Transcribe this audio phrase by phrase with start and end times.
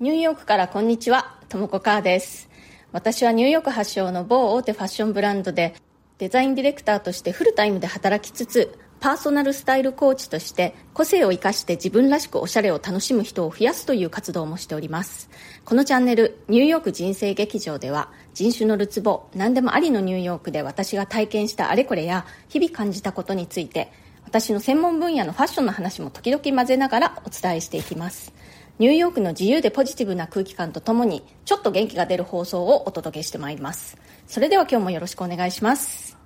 [0.00, 2.50] ニューヨークからこんにちは、ともこかーです。
[2.90, 5.72] 私はニューヨーク発祥の某大手ファッションブランドで
[6.18, 15.30] デザインディレクターとしてフルタイムで働きつつパーソナルスタイルコーチとして個性を生かして自分らしくおしゃれを楽しむ人を増やすという活動もしております
[15.64, 23.92] このチャンネルニューヨーク人生劇場では人種のるつぼ何でもありのニューヨークで私が体験したあれこれや日々感じたことについて
[24.24, 28.32] 私の専門分野のファッションの話も時々混ぜながらお伝えしていきます
[28.80, 33.96] ニューヨークの自由でポジティブな空気感とともにちょっと元気が出る放送をお届けしてまいります。
[34.26, 36.18] それでは今日もよろしくお願いします。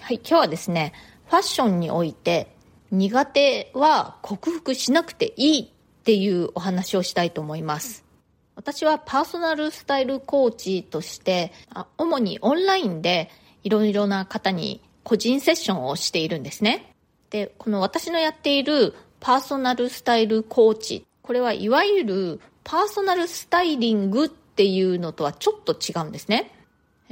[0.00, 0.92] はい今日はですね
[1.26, 2.54] ファッションにおいて
[2.92, 8.04] 苦手は克服しなくていいっていうお話をしたいと思います。
[8.54, 11.52] 私はパーソナルスタイルコーチとして
[11.98, 13.30] 主にオンラインで
[13.64, 16.94] いろいろな方に個人セッションをしているんですね。
[17.30, 21.06] でこの私のやっているパーソナルスタイルコーチ。
[21.22, 26.50] これはいわゆるパーソナルスタイリングっていうのとはちょっと違うんですね。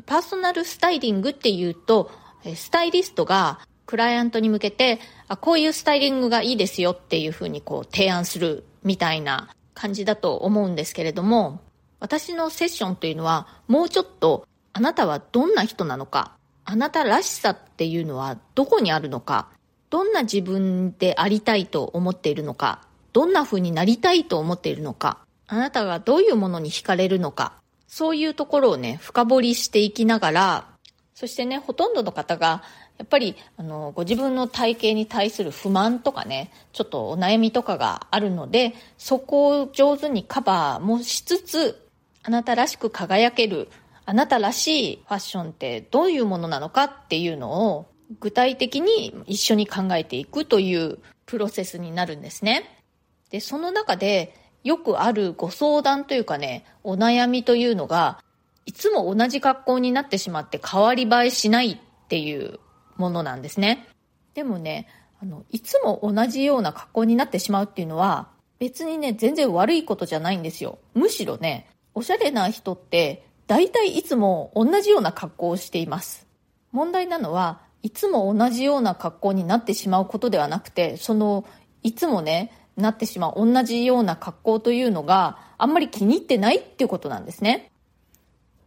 [0.06, 2.10] パーソナルスタイリングっていうと
[2.54, 11.60] スタイリストがクライアントに向けてあこういうスタイリングがいいですよっていうふうにこう提案するみたいな感じだと思うんですけれども
[12.00, 19.48] 私のセッションというのはもうちょっとあなたはどんな人なのかあなたらしさっていうのはどこにあるのか
[19.90, 27.54] どんな自分でありたいと思っているのかどんな風になりたいと思っているのかあなたがどういうものに惹かれるのか
[27.86, 30.66] そういうところをね深掘りしていきながら
[31.14, 32.62] そしてねほとんどの方が
[32.98, 41.88] やっぱりあのご自分の体型に対する不満とかねちょっとお悩みとかがあるのでそこを上手にカバーもしつつ
[42.22, 43.68] あなたらしく輝ける
[44.04, 47.86] あなたらしいファッションってどういうものなのかっていうのを
[48.20, 52.82] 具体的に一緒に考えていくというプロセスになるんですね。
[53.30, 58.22] で、その中でよくあるご相談というかね、お悩みというのが、
[58.66, 62.58] いつも同じ格好になってしまって変わり映えしないっていう
[62.96, 63.86] ものなんですね。
[64.34, 64.88] でもね、
[65.20, 70.78] あの、いつも同じような格好になってしまうっていうのは、別にね、全然悪いことじゃないんですよ。
[70.94, 76.26] むしろね、おしゃれな人って、大体いつも同じような格好をしています。
[76.70, 81.44] 問題なのは、いつも同じような格好になってしまうことではなくて、その、
[81.82, 87.70] いつもね、なってしまう同じような格好というのがあんまり気に入ってないっていうことなんですね。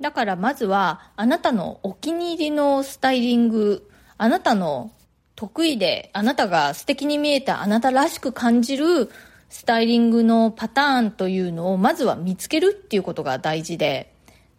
[0.01, 4.91] だからまずはあなたのお気に入りのスタイリング、あなたの
[5.35, 9.09] 得意であなたが素敵に見えたあなたらしく感じる
[9.49, 14.13] スタイリングのパターンというのをまずは見つけるっていうことが大事で、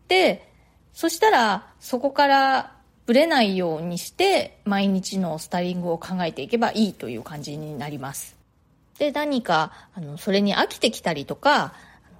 [0.08, 0.48] で、
[0.92, 2.76] そしたらそこから
[3.06, 8.36] ぶれないようにして毎日のスタイリングを考えていけばいいという感じになります。
[8.98, 11.74] で、何か、あの、それに飽きてきたりとか、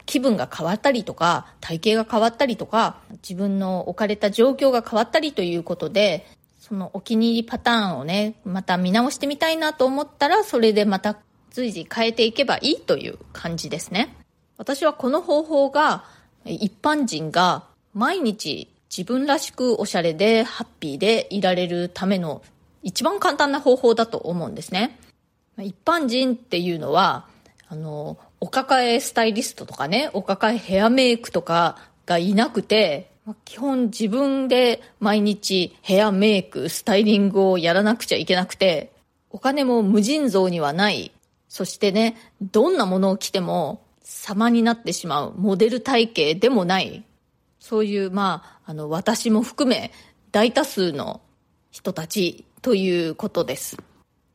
[0.05, 6.27] 気分が変わったりとか、体型が変わったりとか、自分の置かれた状況が変わったりということで、
[6.59, 11.19] そのお気に入りパターンをね、また見直してみたいなと思ったら、それでまた
[11.51, 14.17] 随時変えていけばいいという感じですね。
[14.57, 16.05] 私はこの方法が、
[16.45, 17.65] 一般人が
[17.95, 22.43] 毎日自分らしくおしゃれでハッピーでいられるための
[22.83, 24.99] 一番簡単な方法だと思うんですね。
[25.59, 27.27] 一般人っていうのは、
[27.69, 33.11] あの、お抱えスタイリストとかね、お抱えヘアメイクとかがいなくて、
[33.47, 38.93] 基本自分で毎日ヘアメイク、スタイリングをやらなくちゃいけなくて、
[39.31, 41.13] お金も無尽蔵にはない。
[41.49, 47.05] そしてね、どんなものを着ても様になってしまうモデル体型でもない。
[47.63, 49.93] そういう、まあ、あの、私も含め
[50.33, 51.21] 大多数の
[51.71, 53.77] 人たちということです。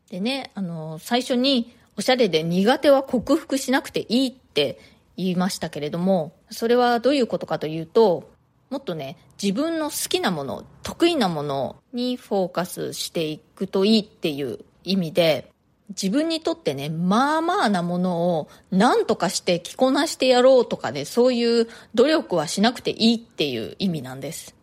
[0.10, 4.80] でね、あの、最初におしゃれで苦手は克服しなくていいって
[5.18, 8.30] 言いましたけれども、それはどういうことかというと、
[8.70, 15.52] もっとね、自分の好きなもの、得意なものにフォーカスしていくといいっていう意味で、
[15.90, 24.56] 自分にとってね、まあまあなものを何とかして着こなしてやろうとかね、そういう努力はしなくていいっていう意味なんです。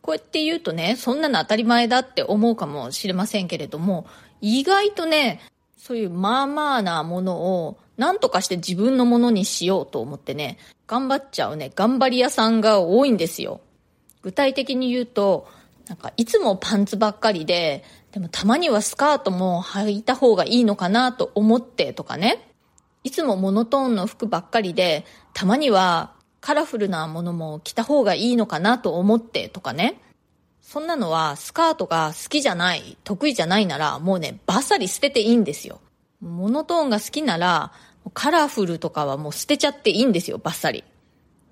[0.00, 4.06] こうやって言うとね、そんなの当たり前だって思うかもしれませんけれども、
[4.40, 5.40] 意外とね、
[5.76, 7.36] そういうまあまあなもの
[7.66, 13.60] を何とかして自分のものにしようと思ってね、頑張っちゃうね、頑張り屋さんが多いんですよ。
[14.22, 15.46] 具体的に言うと、
[15.88, 17.84] なんかいつもパンツばっかりで、
[18.14, 22.48] でもたまにはスカートも履いた方がいいのかなと思ってとかね。
[23.02, 30.00] いつもモノトーンの服ばっかりで、たまにはカラフルなものも着た方がいいのかなと思ってとかね。
[30.62, 35.80] そんなのはスカートが好きじゃない、得意じゃないならもうね、バッサリ捨てていいんですよ。
[36.20, 37.72] モノトーンが好きなら、
[38.12, 40.84] カラフルとかはもう捨てちゃっていいんですよ、バッサリ。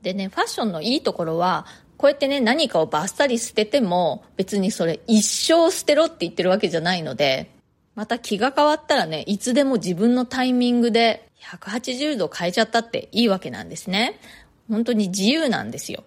[0.02, 1.66] でね、ファッションのいいところは、
[2.02, 7.48] こうやってね、何かをバッサリ捨てても、別にそれ一生捨てろって言ってるわけじゃないので、
[7.94, 14.18] また気が変わったらね、いつでも自分のタイミングで180度変えちゃったっていいわけなんですね。
[14.68, 16.02] 本当に自由なんですよ。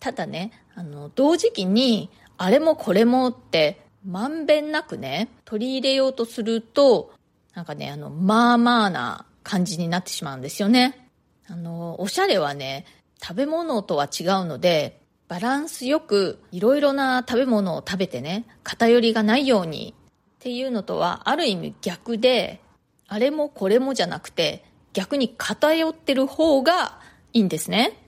[0.00, 7.12] ただね、あの、同時期に、あれもこれもって、まんべんなくね、取り入れようとすると、
[7.54, 11.08] なんかね、あの、まあまあな感じになってしまうんですよね。
[11.46, 12.86] あの、おしゃれはね、
[13.22, 22.62] 食べ物とは違うので、バランスよくいろいろな食べ物を食べてね、偏りがないようにっていうのとはある意味逆で、
[23.06, 24.64] あれもこれもじゃなくて、
[24.94, 27.00] 逆に偏ってる方が
[27.34, 27.98] いいんですね。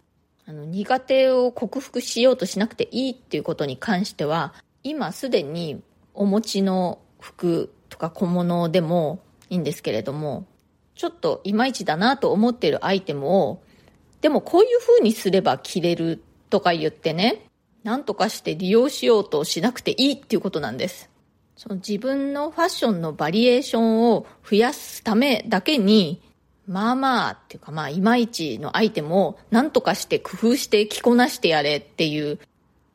[0.47, 5.83] あの、苦手を克服しようとしなくていいっていうことに関しては、今すでに
[6.15, 9.21] お持ちの服とか小物でも
[9.51, 10.47] いいんですけれども、
[10.95, 13.63] ちょっといまいちだなと思っているアイテムを、
[14.23, 17.47] でもこういう風にすれば着れるとか言ってね、
[17.83, 21.09] なんとかして利用しようとしなくていいっていうことなんです。
[21.57, 26.23] その自分のファッションのバリエーションを増やすためだけに、
[26.67, 32.39] まあまあっていうかまあいまいちのアイテムを何とかして工夫して着こなしてやれっていう、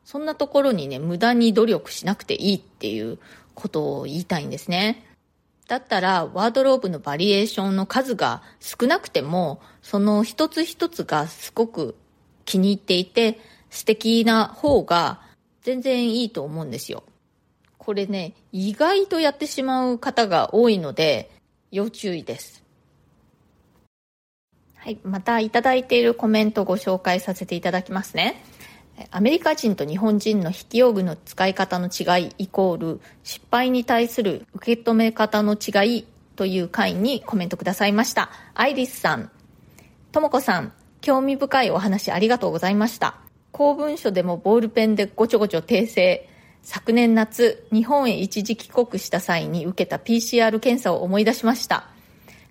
[0.04, 3.18] そんなところにね、無駄に努力しなくていいっていう
[3.54, 5.04] ことを言いたいんですね。
[5.68, 11.96] だったら、ワードローブのバリエーションの数が少なくても、その一つ一つがすごく
[12.46, 13.38] 気に入っていて、
[13.68, 15.20] 素敵な方が
[15.62, 17.02] 全然いいと思うんですよ。
[17.76, 21.30] これね、意外とやってしまう方が多いので、
[21.70, 22.64] 要注意です。
[24.76, 28.42] はい、またいただいているコメントご紹介させていただきますね。
[29.10, 38.30] アメリカ人と日本人の引き用具の使い方の違いイコール失敗に対する受け止め方の違いという回にコメントくださいました。
[38.54, 39.30] アイリスさん、
[40.12, 40.72] ともこさん、
[41.06, 43.14] 興味深いお話ありがとうございました。
[43.52, 46.28] 公文書でもボールペンでごちょごちょ訂正。
[46.64, 51.86] 昨年夏、日本へ一時帰国した際に受けた PCR 検査を思い出しました。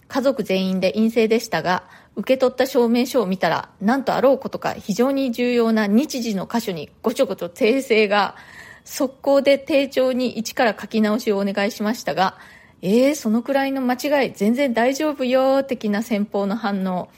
[0.07, 1.83] 家族全員で陰性でしたが、
[2.15, 8.37] 受け取った証明書を見たら、なんとあろうことか非常に重要な日時の箇所にごちょごちょ訂正が、
[8.85, 12.37] 速攻で丁重に一から書き直しをお願いしましたが、
[12.81, 17.09] えー、そのくらいの間違い全然大丈夫よ、的な先方の反応。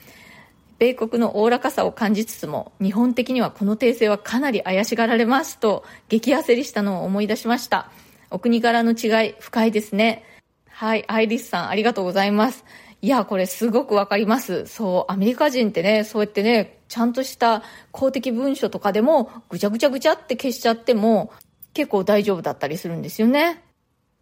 [0.79, 7.89] 米国のおおらかさを感じつつも、日本的にはこの訂正はかなり怪しがられますと、激焦りしたのを思い出しました。
[8.29, 10.23] お国柄の違い、深いですね。
[10.69, 12.63] はい、アイリスさん、ありがとうございます。
[13.01, 14.67] いや、これすごくわかります。
[14.67, 21.31] そう、アメリカ人ってね、そうやってね、ちゃんとした公的文書とかでも、ぐちゃぐちゃぐちゃって消しちゃっても、
[21.73, 23.63] 結構大丈夫だったりするんですよね。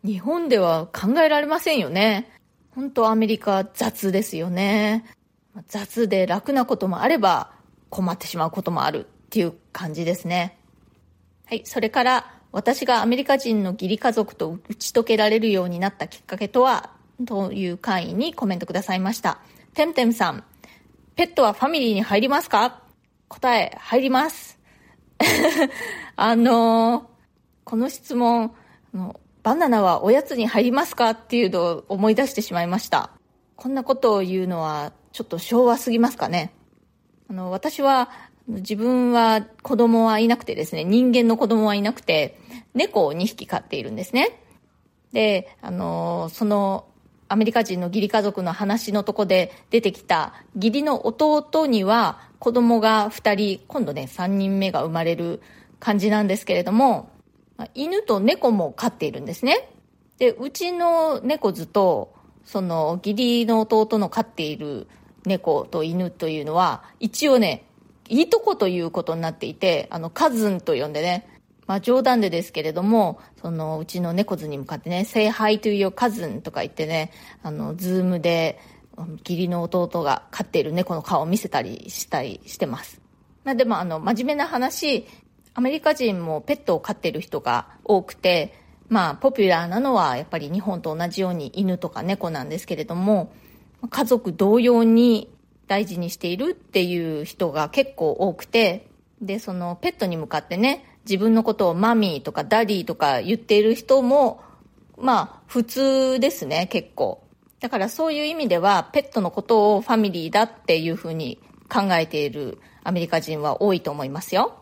[0.04, 2.30] 日本では考えられませんよね。
[2.76, 5.06] 本当アメリカ雑ですよね。
[5.68, 7.52] 雑で楽なこともあれば、
[7.90, 10.58] 困ってしまうこともあるっていう感じですね。
[11.46, 16.90] はい、それから、私がアメリカ人の義理家族と打ち解けられるようになったきっかけとは
[17.26, 19.40] という会にコメントくださいました。
[19.74, 20.44] てんてんさん、
[21.16, 22.82] ペットはファミリーに入りますか？
[23.28, 24.58] 答え、入ります。
[26.16, 27.04] あのー、
[27.66, 28.54] この質問、
[29.44, 31.10] バナナはおやつに入りますか？
[31.10, 33.12] っていうのを思い出してしまいました。
[33.56, 36.54] こんなことを言うのはちょっと昭和すぎますかね。
[37.30, 38.10] あの、私は
[38.48, 42.40] 自分は子供はいなくてですね、人間の子供はいなくて、
[42.74, 44.40] 猫を2匹飼っているんですね。
[45.14, 46.86] で、あの、その
[47.28, 55.42] アメリカ人の義理家族の話のとこで出てきた義理の弟には子供が2人、今度ね3人目が生まれる
[55.80, 57.10] 感じなんですけれども、
[57.74, 59.70] 犬と猫も飼っているんですね。
[60.18, 62.14] で、うちの猫図と、
[62.46, 64.88] その義理の弟の飼っている
[65.26, 67.66] 猫と犬というのは、一応ね、
[68.08, 71.28] いいとこということになっていて、あの、 cousin と呼んでね、
[71.68, 77.12] まあ冗談でですけれども、そのうちの猫ズに向かってね、say hi to your cousin とか言ってね、
[77.42, 78.60] あの、ズームで、
[79.28, 83.02] 義理の弟が飼っている猫の顔を見せたりしたりしてます。
[83.44, 85.06] まあでもあの、真面目な話、
[85.54, 88.54] アメリカ人もペットを飼っている人が多くて、
[88.90, 93.32] まあ、ポピュラーなのはやっぱり日本と同じように犬とか猫なんですけれども、
[93.90, 95.32] 家族同様に
[95.68, 98.88] 大事にしているっていう人が結構多くて、
[99.22, 104.42] で、そのペットに向かってね、自分のことを mommy とか daddy とか言っている人も、
[104.98, 107.24] まあ、普通ですね、結構。
[107.60, 111.40] だからそういう意味では、ペットのことをファミリーだっていうふうに
[111.70, 114.60] 考えているアメリカ人は多いと思いますよ。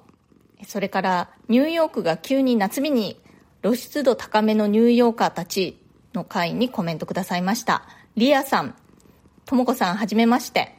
[0.65, 3.17] それから、ニューヨークが急に夏日に
[3.63, 5.79] 露出度高めのニューヨーカーたち
[6.13, 7.83] の会にコメントくださいました。
[8.17, 8.75] リアさん、
[9.45, 10.75] ともこさんはじめまして。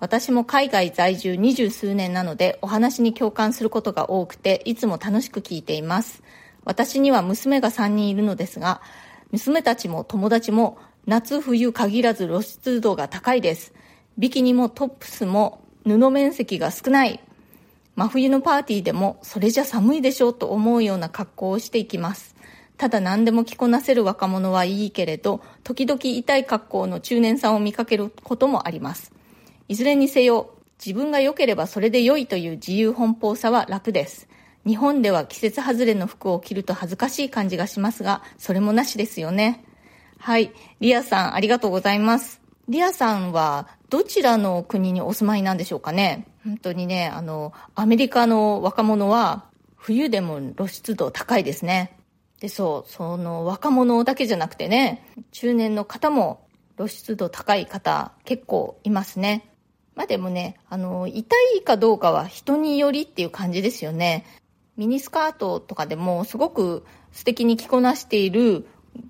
[0.00, 6.22] 私も海外在住二十数年なのでお話に共感することが多くていつも楽しく聞いています。
[6.64, 8.80] 私には娘が3人いるのですが
[9.32, 13.74] 娘たちも友達も夏冬限らず露出度が高いです。
[14.16, 17.20] ビキニもトップスも布面積が少ない。
[17.98, 22.36] 真冬のパーティーでもそれじゃ寒いでしょうと思うような格好をしていきます。
[22.76, 29.10] ただ何でも着こなせる若者はいいけれど時々痛い格好の中年さんを見かけることもあります。
[29.66, 34.28] いずれにせよ自分が良ければそれで良いという自由奔放さは楽です。
[34.64, 39.64] 日本では季節外れの服を着ると恥ずかしい感じがしますがそれもなしですよね。
[40.18, 40.52] はい。
[40.78, 42.40] リアさんありがとうございます。
[42.68, 46.26] リアさんはどちらの国にお住まいなんでしょうかね？
[46.44, 49.44] 本当にね、あの、アメリカの若者は
[49.76, 51.96] 冬でも露出度高いですね。
[52.40, 59.48] で、そう、その若者だけじゃなくてね、中年の方も露出度高い方結構いますね。
[59.94, 64.26] まあでもね、あの、痛いかどうかは人によりっていう感じですよね。
[64.76, 68.68] ミニスカートとかでもすごく素敵に着こなしている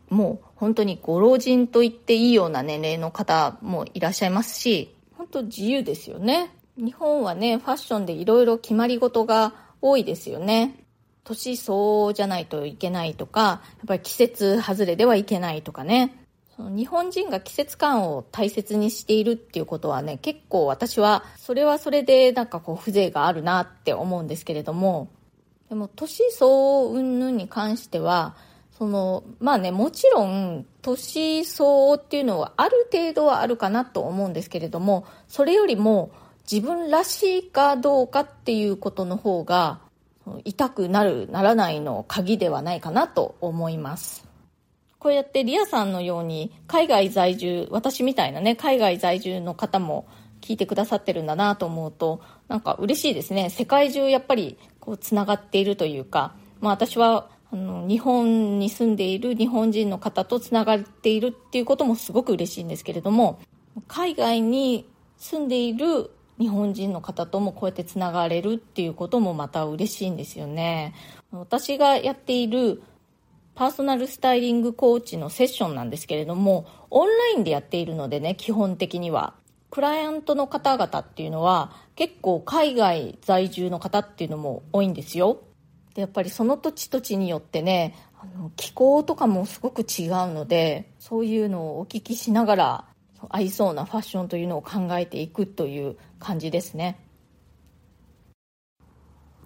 [0.08, 6.50] もう本当にご老人と言っていいような年齢の方もいらっしゃいますし、本当自由ですよね。
[6.77, 10.75] 日本はね、ファッションでいろいろ決まり事が多いですよね。
[11.23, 16.25] 年相応じゃないといけないとか、やっぱり季節外れではいけないとかね。
[16.57, 25.09] その日本人が季節感を大切にしているっていうことはね、結構私は、それはそれでなんかこう風情があるなって思うんですけれども、
[25.69, 28.35] でも年相応云々に関しては、
[28.78, 36.12] その、まあね、もちろん、年相応っていうのはある程度はあるかなと思うんですけれども、それよりも
[36.50, 39.80] 自分らしいかどうかっていうことの方が、
[40.44, 44.28] 痛くなる、ならないの鍵ではないかなと思います。
[45.00, 50.06] こうやってリアさんのように海外在住、私みたいなね、海外在住の方も
[50.40, 53.50] 聞いてくださってるんだなと思うと、なんか嬉しいですね。
[53.50, 63.40] 世界中やっぱりこう繋がっているというか、まあ私はあの日本に住んでいる日本人の方とつながっているっていうこともすごく嬉しいんですけれども
[63.87, 64.87] 海外に
[65.17, 70.95] 住んでいる日本人の方ともこうやってつながれるっていうこともまた嬉しいんですよね。
[71.33, 72.83] 私がやっている
[73.55, 79.35] パーソナルスタイリングコーチのセッションなんですけれどもオンラインでやっているのでね基本的には。
[79.71, 85.43] クライアントの方々っていうのは結構海外在住の方っていうのも多いんですよ。
[85.99, 92.85] でやっぱりその土地土地によってねあの気候とかもすごく違うのでそういうのをお聞きしながら
[93.31, 97.00] 合いそうなファッションというのを考えていくという感じですね。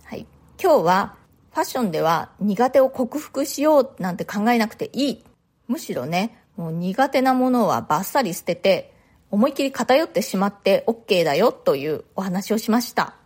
[0.04, 0.26] はい。
[0.62, 1.14] 今日は
[1.52, 5.25] ファッションでは苦手を克服しようなんて考えなくていい。
[5.68, 8.92] むしろねもう苦手なものはバッサリ捨てて
[9.30, 13.22] 思い切り偏ってしまって OK だよというお話をしました。